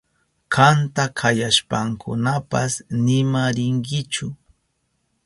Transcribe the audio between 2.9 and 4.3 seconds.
nima rinkichu.